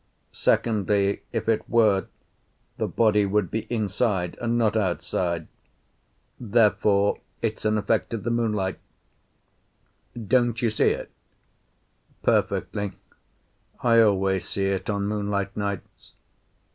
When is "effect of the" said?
7.77-8.31